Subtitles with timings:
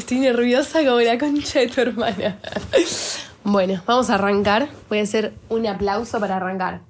[0.00, 2.38] Estoy nerviosa como la concha de tu hermana.
[3.44, 4.70] Bueno, vamos a arrancar.
[4.88, 6.80] Voy a hacer un aplauso para arrancar.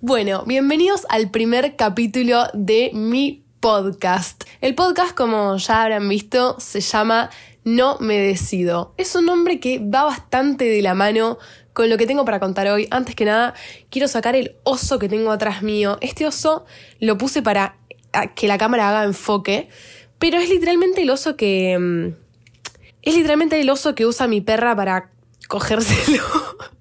[0.00, 4.44] Bueno, bienvenidos al primer capítulo de mi podcast.
[4.62, 7.28] El podcast, como ya habrán visto, se llama
[7.62, 8.94] No me decido.
[8.96, 11.36] Es un nombre que va bastante de la mano
[11.74, 12.88] con lo que tengo para contar hoy.
[12.90, 13.52] Antes que nada,
[13.90, 15.98] quiero sacar el oso que tengo atrás mío.
[16.00, 16.64] Este oso
[17.00, 17.76] lo puse para
[18.34, 19.68] que la cámara haga enfoque,
[20.24, 21.78] pero es literalmente el oso que...
[21.78, 22.14] Mm,
[23.02, 25.10] es literalmente el oso que usa mi perra para
[25.48, 26.22] cogérselo.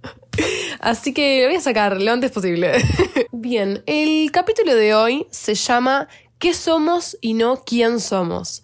[0.79, 2.71] Así que lo voy a sacar lo antes posible.
[3.33, 6.07] Bien, el capítulo de hoy se llama
[6.39, 8.63] ¿Qué somos y no quién somos?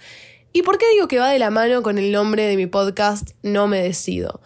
[0.54, 3.32] ¿Y por qué digo que va de la mano con el nombre de mi podcast
[3.44, 4.40] No me decido?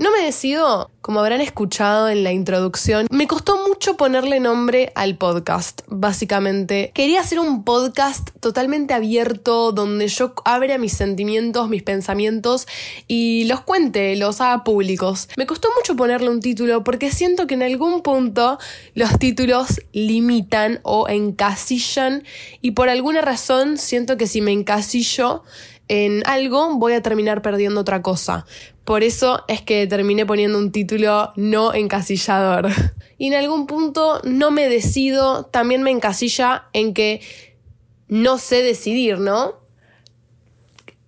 [0.00, 5.16] No me decido, como habrán escuchado en la introducción, me costó mucho ponerle nombre al
[5.16, 6.92] podcast, básicamente.
[6.94, 12.68] Quería hacer un podcast totalmente abierto, donde yo abra mis sentimientos, mis pensamientos
[13.08, 15.28] y los cuente, los haga públicos.
[15.36, 18.58] Me costó mucho ponerle un título porque siento que en algún punto
[18.94, 22.22] los títulos limitan o encasillan
[22.62, 25.42] y por alguna razón siento que si me encasillo
[25.88, 28.46] en algo voy a terminar perdiendo otra cosa.
[28.84, 32.68] Por eso es que terminé poniendo un título no encasillador.
[33.20, 37.20] Y en algún punto no me decido, también me encasilla en que
[38.06, 39.56] no sé decidir, ¿no?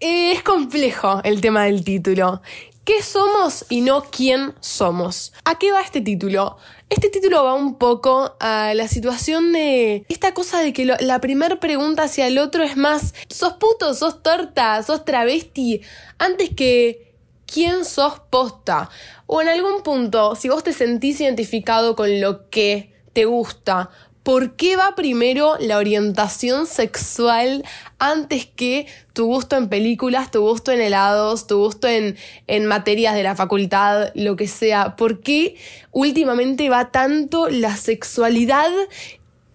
[0.00, 2.42] Es complejo el tema del título.
[2.84, 5.32] ¿Qué somos y no quién somos?
[5.44, 6.56] ¿A qué va este título?
[6.88, 11.60] Este título va un poco a la situación de esta cosa de que la primera
[11.60, 15.82] pregunta hacia el otro es más, ¿sos puto, sos torta, sos travesti?
[16.18, 17.12] Antes que
[17.46, 18.88] quién sos posta.
[19.26, 23.90] O en algún punto, si vos te sentís identificado con lo que te gusta,
[24.30, 27.64] ¿por qué va primero la orientación sexual
[27.98, 33.16] antes que tu gusto en películas, tu gusto en helados, tu gusto en, en materias
[33.16, 34.94] de la facultad, lo que sea?
[34.94, 35.56] ¿Por qué
[35.90, 38.70] últimamente va tanto la sexualidad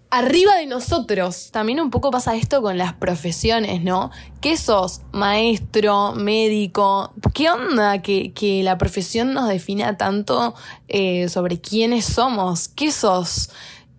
[0.10, 1.50] arriba de nosotros.
[1.52, 4.12] También un poco pasa esto con las profesiones, ¿no?
[4.40, 5.02] ¿Qué sos?
[5.12, 7.14] Maestro, médico.
[7.34, 10.56] ¿Qué onda que, la profesión nos defina tanto
[10.88, 12.70] eh, sobre quiénes somos?
[12.70, 13.50] ¿Qué sos?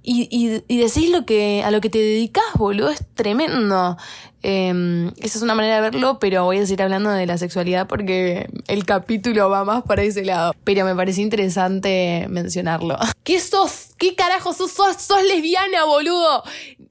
[0.08, 0.28] Y,
[0.68, 3.96] y, decís lo que, a lo que te dedicas, boludo, es tremendo.
[4.40, 7.88] Em, esa es una manera de verlo, pero voy a seguir hablando de la sexualidad
[7.88, 10.54] porque el capítulo va más para ese lado.
[10.62, 12.96] Pero me pareció interesante mencionarlo.
[13.24, 13.88] ¿Qué sos?
[13.98, 14.70] ¿Qué carajo sos?
[14.70, 16.44] Sos, sos lesbiana, boludo.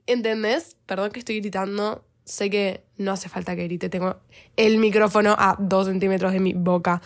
[0.07, 0.75] ¿Entendés?
[0.85, 2.03] Perdón que estoy gritando.
[2.25, 3.87] Sé que no hace falta que grite.
[3.87, 4.17] Tengo
[4.57, 6.99] el micrófono a dos centímetros de mi boca.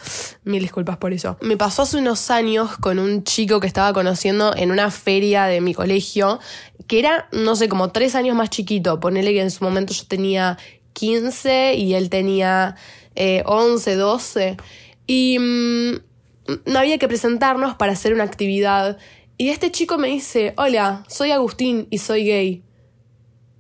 [0.46, 1.38] Mil disculpas por eso.
[1.42, 5.60] Me pasó hace unos años con un chico que estaba conociendo en una feria de
[5.60, 6.40] mi colegio,
[6.88, 9.02] que era, no sé, como tres años más chiquito.
[9.02, 10.58] Ponele que en su momento yo tenía
[10.94, 12.78] 15 y él tenía
[13.46, 14.58] 11, eh, 12.
[15.06, 15.92] Y mm,
[16.66, 18.98] no había que presentarnos para hacer una actividad.
[19.38, 22.64] Y este chico me dice, hola, soy Agustín y soy gay.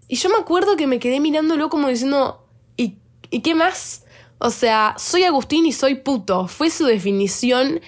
[0.09, 2.44] Y yo me acuerdo que me quedé mirándolo como diciendo,
[2.75, 2.97] ¿y,
[3.30, 4.03] ¿y qué más?
[4.40, 6.47] O sea, soy Agustín y soy puto.
[6.47, 7.80] Fue su definición.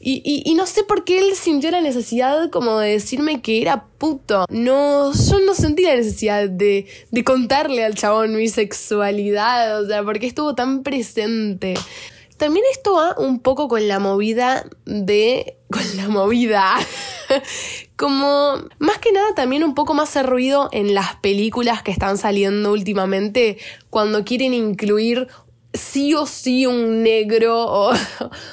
[0.00, 3.84] Y, y, no sé por qué él sintió la necesidad como de decirme que era
[3.98, 4.46] puto.
[4.48, 10.04] No, yo no sentí la necesidad de, de contarle al chabón mi sexualidad, o sea,
[10.04, 11.74] porque estuvo tan presente.
[12.38, 15.57] También esto va un poco con la movida de...
[15.70, 16.76] con la movida.
[17.96, 22.72] como más que nada también un poco más ruido en las películas que están saliendo
[22.72, 23.58] últimamente
[23.90, 25.28] cuando quieren incluir
[25.78, 27.92] sí o sí un negro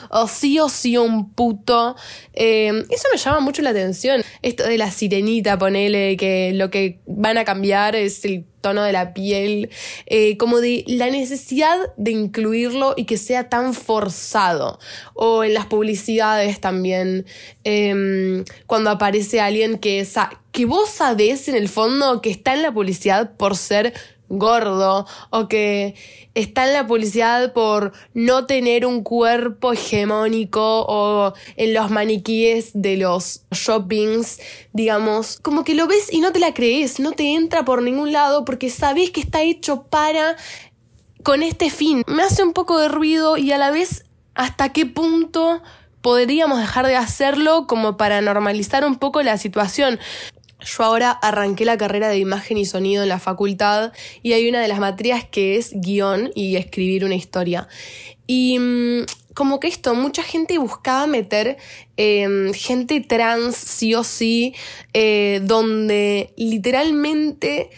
[0.09, 1.95] o, sí o sí un puto.
[2.33, 4.23] Eh, eso me llama mucho la atención.
[4.41, 8.93] Esto de la sirenita, ponele, que lo que van a cambiar es el tono de
[8.93, 9.69] la piel,
[10.07, 14.79] eh, como de la necesidad de incluirlo y que sea tan forzado.
[15.13, 17.27] O en las publicidades también,
[17.63, 20.07] em, cuando aparece alguien que,
[20.51, 23.93] que vos sabés en el fondo que está en la publicidad por ser
[24.29, 25.95] gordo o que
[26.33, 32.97] está en la publicidad por no tener un cuerpo hegemónico o en los maniquíes de
[32.97, 34.39] los shoppings,
[34.73, 38.11] digamos, como que lo ves y no te la crees, no te entra por ningún
[38.11, 40.35] lado porque sabes que está hecho para
[41.23, 42.03] con este fin.
[42.07, 44.05] Me hace un poco de ruido y a la vez
[44.35, 45.61] hasta qué punto
[46.01, 49.99] podríamos dejar de hacerlo como para normalizar un poco la situación.
[50.59, 53.91] Yo ahora arranqué la carrera de imagen y sonido en la facultad
[54.23, 57.67] y hay una de las materias que es guion y escribir una historia.
[58.25, 61.57] Y mm, como que esto, mucha gente buscaba meter
[61.97, 64.55] em, gente trans sí o sí,
[64.93, 67.69] eh, donde literalmente,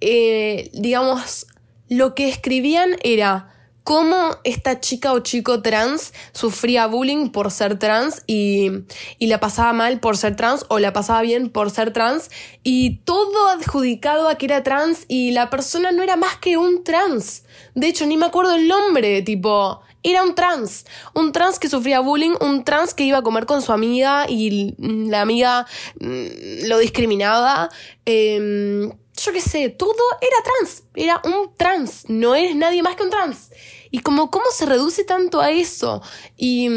[0.00, 1.46] eh, digamos,
[1.88, 3.52] lo que escribían era
[3.90, 8.70] cómo esta chica o chico trans sufría bullying por ser trans y,
[9.18, 12.30] y la pasaba mal por ser trans o la pasaba bien por ser trans
[12.62, 16.84] y todo adjudicado a que era trans y la persona no era más que un
[16.84, 17.42] trans.
[17.74, 21.98] De hecho, ni me acuerdo el nombre, tipo, era un trans, un trans que sufría
[21.98, 25.66] bullying, un trans que iba a comer con su amiga y la amiga
[25.98, 27.70] mm, lo discriminaba.
[28.04, 33.02] Em, yo qué sé, todo era trans, era un trans, no es nadie más que
[33.02, 33.50] un trans.
[33.90, 36.02] Y como, ¿cómo se reduce tanto a eso?
[36.36, 36.68] Y,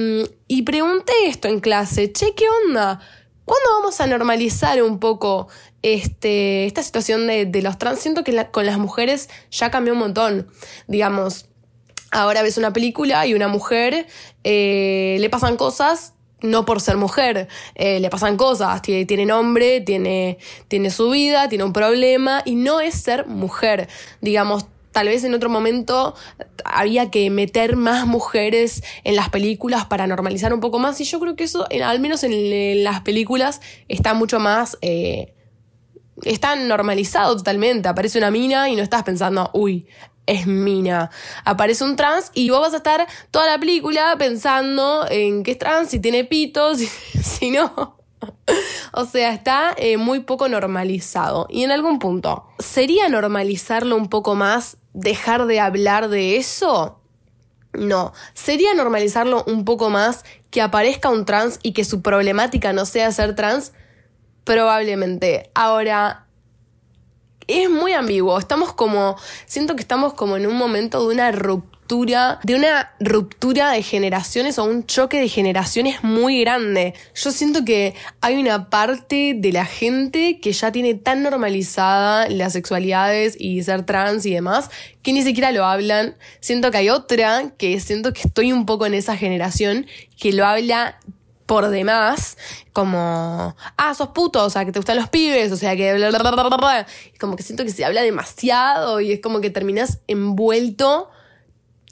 [0.47, 2.99] y pregunté esto en clase, che, ¿qué onda?
[3.45, 5.47] ¿Cuándo vamos a normalizar un poco
[5.81, 7.99] este, esta situación de, de los trans?
[7.99, 10.47] Siento que con las mujeres ya cambió un montón.
[10.87, 11.47] Digamos,
[12.11, 14.07] ahora ves una película y una mujer
[14.43, 16.13] eh, le pasan cosas
[16.43, 20.37] no por ser mujer, eh, le pasan cosas, tiene, tiene nombre, tiene,
[20.67, 23.87] tiene su vida, tiene un problema y no es ser mujer.
[24.19, 26.15] Digamos, tal vez en otro momento
[26.63, 31.19] había que meter más mujeres en las películas para normalizar un poco más y yo
[31.19, 33.59] creo que eso, al menos en, las películas,
[33.89, 34.77] está mucho más...
[34.81, 35.33] Eh,
[36.23, 37.89] está normalizado totalmente.
[37.89, 39.87] Aparece una mina y no estás pensando, uy,
[40.25, 41.09] es mina.
[41.43, 45.57] Aparece un trans y vos vas a estar toda la película pensando en que es
[45.57, 46.79] trans, si tiene pitos,
[47.21, 47.97] si, no.
[48.93, 51.47] O sea, está eh, muy poco normalizado.
[51.49, 56.99] Y en algún punto, ¿sería normalizarlo un poco más, dejar de hablar de eso?
[57.73, 62.85] No, sería normalizarlo un poco más que aparezca un trans y que su problemática no
[62.85, 63.73] sea ser trans.
[64.43, 65.49] Probablemente.
[65.55, 66.27] Ahora,
[67.47, 68.37] es muy ambiguo.
[68.37, 73.71] Estamos como, siento que estamos como en un momento de una ruptura, de una ruptura
[73.71, 76.95] de generaciones o un choque de generaciones muy grande.
[77.13, 82.53] Yo siento que hay una parte de la gente que ya tiene tan normalizada las
[82.53, 84.69] sexualidades y ser trans y demás
[85.03, 86.15] que ni siquiera lo hablan.
[86.39, 89.85] Siento que hay otra que siento que estoy un poco en esa generación
[90.17, 90.97] que lo habla
[91.45, 92.37] por demás,
[92.71, 95.91] como, ah, sos puto, o sea, que te gustan los pibes, o sea, que...
[97.19, 101.11] Como que siento que se habla demasiado y es como que terminas envuelto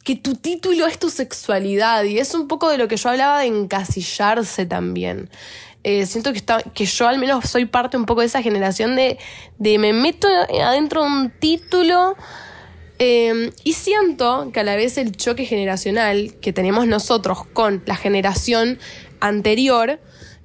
[0.03, 3.39] que tu título es tu sexualidad y es un poco de lo que yo hablaba
[3.39, 5.30] de encasillarse también.
[5.83, 8.95] Eh, siento que, está, que yo al menos soy parte un poco de esa generación
[8.95, 9.18] de,
[9.57, 12.15] de me meto adentro de un título
[13.03, 17.95] Em, y siento que a la vez el choque generacional que tenemos nosotros con la
[17.95, 18.77] generación
[19.19, 20.00] anterior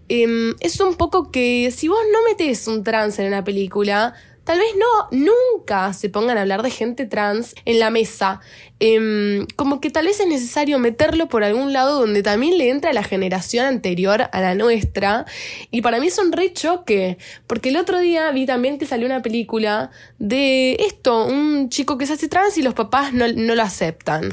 [0.09, 4.15] em, es un poco que si vos no metes un trans en una película,
[4.47, 8.41] tal vez no, nunca se pongan a hablar de gente trans en la mesa.
[8.79, 12.93] Em, como que tal vez es necesario meterlo por algún lado donde también le entra
[12.93, 15.27] la generación anterior a la nuestra.
[15.73, 19.07] Y para mí es un re choque, porque el otro día vi también que salió
[19.07, 19.91] una película
[20.21, 24.33] de esto, un chico que se hace trans y los papás no, no lo aceptan.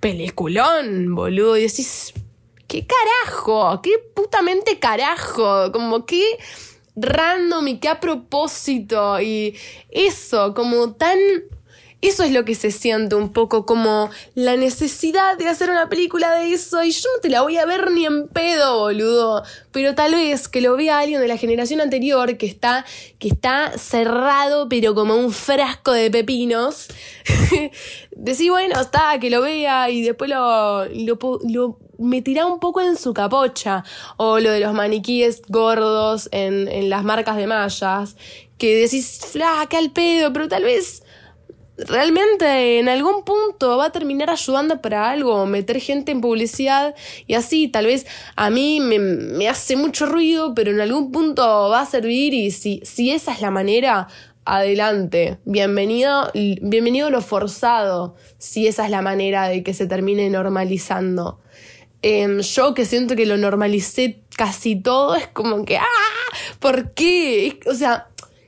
[0.00, 1.56] Peliculón, boludo.
[1.56, 2.12] Y decís,
[2.68, 3.80] ¿qué carajo?
[3.80, 5.72] ¿Qué putamente carajo?
[5.72, 6.22] Como que
[6.96, 9.54] random y qué a propósito y
[9.90, 11.18] eso, como tan...
[12.02, 16.36] Eso es lo que se siente un poco como la necesidad de hacer una película
[16.36, 19.42] de eso y yo no te la voy a ver ni en pedo, boludo.
[19.72, 22.84] Pero tal vez que lo vea alguien de la generación anterior que está,
[23.18, 26.88] que está cerrado pero como un frasco de pepinos.
[28.10, 32.80] Decir, bueno, está, que lo vea y después lo, lo, lo me tira un poco
[32.80, 33.84] en su capocha.
[34.16, 38.16] O lo de los maniquíes gordos en, en las marcas de mallas.
[38.58, 41.02] Que decís, flaca al pedo, pero tal vez
[41.78, 46.94] realmente en algún punto va a terminar ayudando para algo, meter gente en publicidad
[47.26, 51.68] y así, tal vez a mí me, me, hace mucho ruido, pero en algún punto
[51.68, 54.08] va a servir y si, si esa es la manera,
[54.44, 61.40] adelante, bienvenido, bienvenido lo forzado, si esa es la manera de que se termine normalizando.
[62.08, 65.84] Em, yo que siento que lo normalicé casi todo, es como que, ¡ah!
[66.60, 67.58] ¿Por qué?
[67.66, 68.06] O sea,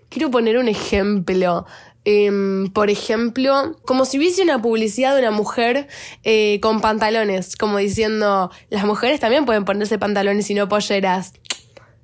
[0.09, 1.67] quiero poner un ejemplo.
[2.05, 5.89] Em, por ejemplo, como si hubiese una publicidad de una mujer
[6.23, 11.33] eh, con pantalones, como diciendo, las mujeres también pueden ponerse pantalones y no polleras.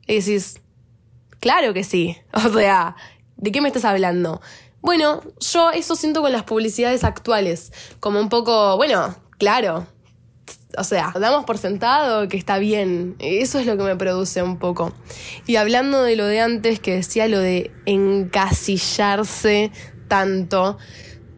[0.08, 0.61] Y decís,
[1.38, 2.16] claro que sí.
[2.32, 2.96] O sea,
[3.37, 4.40] ¿de qué me estás hablando?
[4.80, 9.87] Bueno, yo eso siento con las publicidades actuales, como un poco, bueno, claro,
[10.76, 13.16] o sea, damos por sentado que está bien.
[13.18, 14.92] Eso es lo que me produce un poco.
[15.46, 19.70] Y hablando de lo de antes, que decía lo de encasillarse
[20.08, 20.78] tanto,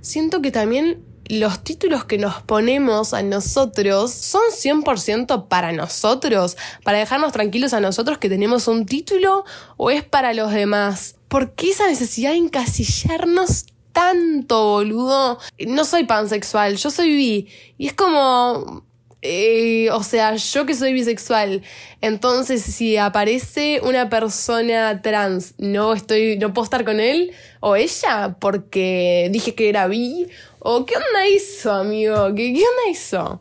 [0.01, 6.99] siento que también los títulos que nos ponemos a nosotros son 100% para nosotros, para
[6.99, 9.45] dejarnos tranquilos a nosotros que tenemos un título
[9.77, 11.17] o es para los demás.
[11.29, 15.39] ¿Por qué esa necesidad de encasillarnos tanto, boludo.
[15.67, 17.49] No soy pansexual, yo soy bi.
[17.79, 18.85] Y es como,
[19.27, 21.63] eh, o sea, yo que soy bisexual,
[22.01, 28.37] entonces si aparece una persona trans, no estoy, no puedo estar con él o ella
[28.41, 30.27] porque dije que era bi.
[30.69, 32.35] ¿O qué onda hizo, amigo?
[32.35, 33.41] ¿Qué, qué onda hizo?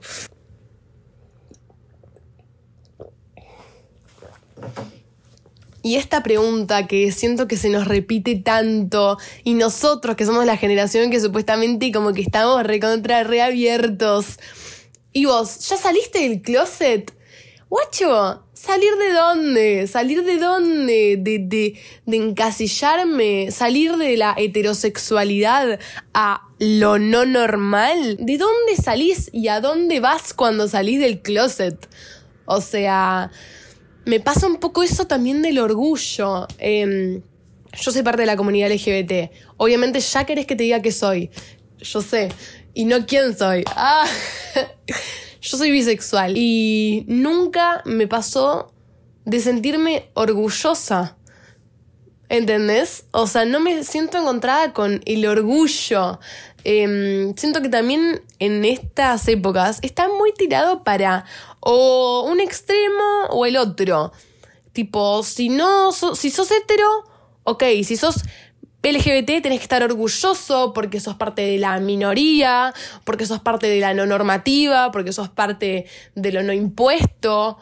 [5.85, 10.57] Y esta pregunta que siento que se nos repite tanto, y nosotros que somos la
[10.57, 14.39] generación que supuestamente como que estamos recontra reabiertos.
[15.17, 17.09] Y vos, ¿ya saliste del closet?
[17.69, 19.87] Guacho, ¿salir de dónde?
[19.87, 21.15] ¿Salir de dónde?
[21.17, 25.79] De, de, de encasillarme, salir de la heterosexualidad
[26.13, 28.17] a lo no normal.
[28.19, 31.87] ¿De dónde salís y a dónde vas cuando salís del closet?
[32.43, 33.31] O sea,
[34.03, 36.45] me pasa un poco eso también del orgullo.
[36.57, 37.21] Em,
[37.71, 39.31] yo soy parte de la comunidad LGBT.
[39.55, 41.29] Obviamente ya querés que te diga que soy.
[41.79, 42.27] Yo sé.
[42.75, 43.63] Y no quién soy.
[43.67, 44.05] Ah.
[45.41, 46.33] yo soy bisexual.
[46.35, 48.73] Y nunca me pasó
[49.23, 51.17] de sentirme orgullosa.
[52.27, 53.05] ¿Entendés?
[53.11, 56.19] O sea, no me siento encontrada con el orgullo.
[56.65, 61.23] Em, siento que también en estas épocas está muy tirado para
[61.61, 64.11] o un extremo o el otro.
[64.73, 66.89] Tipo, si no, si sos hetero,
[67.43, 68.23] ok, si sos
[68.85, 72.73] LGBT tenés que estar orgulloso porque sos parte de la minoría,
[73.03, 77.57] porque sos parte de la no normativa, porque sos parte de lo no impuesto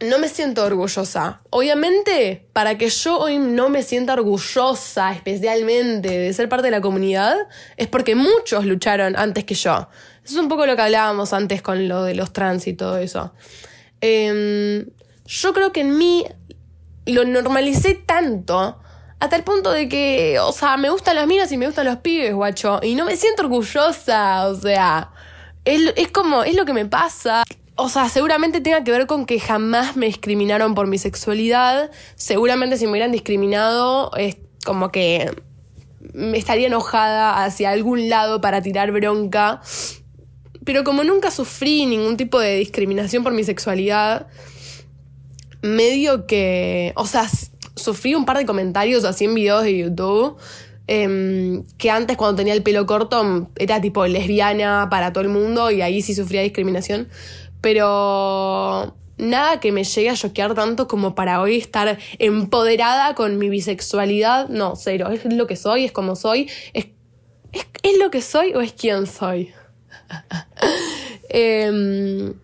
[0.00, 1.40] no me siento orgullosa.
[1.50, 6.80] Obviamente, para que yo hoy no me sienta orgullosa especialmente de ser parte de la
[6.80, 7.36] comunidad,
[7.76, 9.88] es porque muchos lucharon antes que yo.
[10.24, 12.98] Eso es un poco lo que hablábamos antes con lo de los trans y todo
[12.98, 13.32] eso.
[14.00, 14.86] Em,
[15.26, 16.24] yo creo que en mí
[17.06, 18.80] lo normalicé tanto
[19.24, 21.96] hasta el punto de que, o sea, me gustan las minas y me gustan los
[21.98, 22.80] pibes, guacho.
[22.82, 25.12] Y no me siento orgullosa, o sea,
[25.64, 27.42] es, es como, es lo que me pasa.
[27.76, 31.90] O sea, seguramente tenga que ver con que jamás me discriminaron por mi sexualidad.
[32.16, 35.34] Seguramente si me hubieran discriminado, es como que
[36.12, 39.62] me estaría enojada hacia algún lado para tirar bronca.
[40.64, 44.26] Pero como nunca sufrí ningún tipo de discriminación por mi sexualidad,
[45.62, 46.92] medio que.
[46.94, 47.26] O sea,
[47.76, 50.36] sufrí un par de comentarios así en videos de YouTube.
[50.86, 55.70] Em, que antes cuando tenía el pelo corto era tipo lesbiana para todo el mundo
[55.70, 57.08] y ahí sí sufría discriminación
[57.64, 63.48] pero nada que me llegue a choquear tanto como para hoy estar empoderada con mi
[63.48, 64.50] bisexualidad.
[64.50, 65.08] No, cero.
[65.08, 66.50] Es lo que soy, es como soy.
[66.74, 66.88] ¿Es,
[67.52, 69.54] es, lo que soy o es quién soy?
[71.30, 72.34] Em,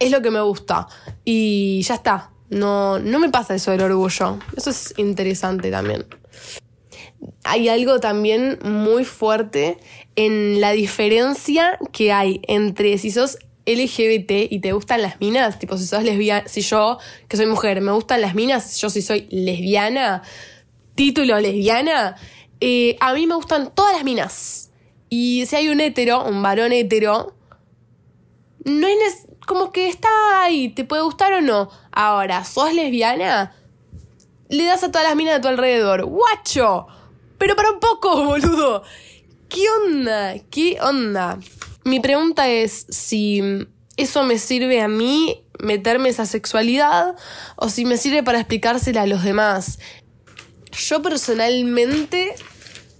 [0.00, 0.88] es lo que me gusta.
[1.22, 2.30] Y ya está.
[2.50, 4.38] No, no me pasa eso del orgullo.
[4.56, 6.06] Eso es interesante también.
[7.44, 9.78] Hay algo también muy fuerte
[10.16, 15.76] en la diferencia que hay entre si sos LGBT y te gustan las minas, tipo
[15.76, 19.26] si sos lesbiana, si yo, que soy mujer, me gustan las minas, yo si soy
[19.30, 20.22] lesbiana,
[20.94, 22.16] título lesbiana,
[22.60, 24.70] eh, a mí me gustan todas las minas.
[25.10, 27.34] Y si hay un hetero, un varón hetero,
[28.68, 30.08] no es como que está
[30.42, 31.70] ahí, te puede gustar o no.
[31.90, 33.54] Ahora, sos lesbiana,
[34.48, 36.04] le das a todas las minas de tu alrededor.
[36.04, 36.86] ¡Guacho!
[37.38, 38.82] Pero para un poco, boludo.
[39.48, 40.34] ¿Qué onda?
[40.50, 41.38] ¿Qué onda?
[41.84, 47.16] Mi pregunta es si eso me sirve a mí meterme esa sexualidad
[47.56, 49.78] o si me sirve para explicársela a los demás.
[50.70, 52.34] Yo personalmente,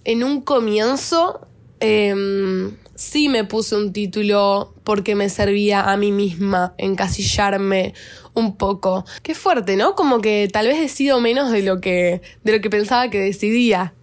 [0.04, 1.46] en un comienzo,
[1.80, 7.94] em, sí me puse un título porque me servía a mí misma encasillarme
[8.34, 9.06] un poco.
[9.22, 9.94] Qué fuerte, ¿no?
[9.94, 13.94] Como que tal vez decido menos de lo que, de lo que pensaba que decidía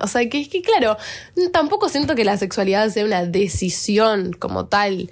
[0.00, 0.96] o sea, que es que claro,
[1.52, 5.10] tampoco siento que la sexualidad sea una decisión como tal.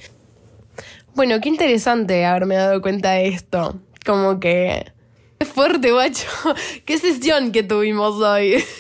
[1.15, 3.81] Bueno, qué interesante haberme dado cuenta de esto.
[4.05, 4.93] Como que...
[5.39, 6.27] Es fuerte, guacho.
[6.87, 8.63] Qué sesión que tuvimos hoy.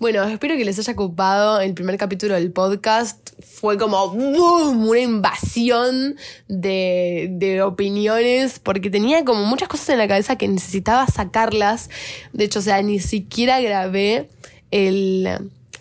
[0.00, 3.19] Bueno, espero que les haya ocupado el primer capítulo del podcast.
[3.42, 6.16] Fue como una invasión
[6.48, 11.90] de, de, opiniones, porque tenía como muchas cosas en la cabeza que necesitaba sacarlas.
[12.32, 14.28] De hecho, o sea, ni siquiera grabé
[14.70, 15.28] el,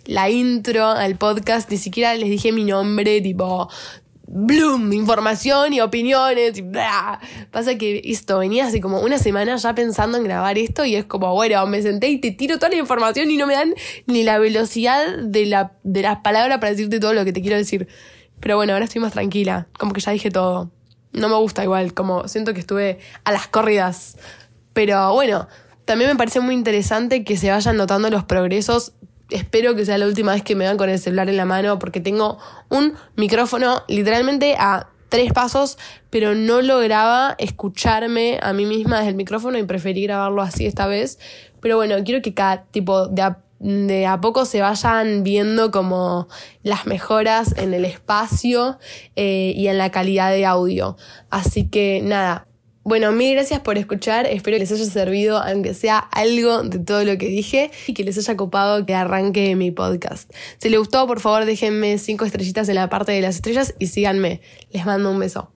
[0.06, 3.70] la intro al podcast, ni siquiera les dije mi nombre, tipo,
[4.31, 7.19] Bloom, información y opiniones y bla.
[7.50, 11.05] Pasa que esto venía así como una semana ya pensando en grabar esto y es
[11.05, 13.74] como, bueno, me senté y te tiro toda la información y no me dan
[14.05, 17.57] ni la velocidad de, la, de las palabras para decirte todo lo que te quiero
[17.57, 17.88] decir.
[18.39, 20.69] Pero bueno, ahora estoy más tranquila, como que ya dije todo.
[21.12, 24.15] No me gusta igual, como siento que estuve a las corridas.
[24.74, 25.48] Pero bueno,
[25.86, 28.93] también me parece muy interesante que se vayan notando los progresos
[29.29, 31.79] espero que sea la última vez que me vean con el celular en la mano
[31.79, 32.38] porque tengo
[32.69, 35.77] un micrófono literalmente a tres pasos,
[36.09, 40.88] pero no lograba escucharme a mí misma desde el micrófono y preferí grabarlo así esta
[40.88, 41.19] vez.
[41.59, 46.27] Pero bueno, quiero que cada tipo de a, de a poco se vayan viendo como
[46.63, 48.77] las mejoras en el espacio
[49.15, 50.95] eh, y en la calidad de audio.
[51.29, 52.48] Así que nada,
[52.89, 54.25] bueno, mil gracias por escuchar.
[54.25, 58.03] Espero que les haya servido, aunque sea algo de todo lo que dije, y que
[58.03, 60.34] les haya copado que arranque mi podcast.
[60.58, 63.86] Si les gustó, por favor, déjenme cinco estrellitas en la parte de las estrellas y
[63.86, 64.41] síganme.
[64.72, 65.51] Les mando un beso.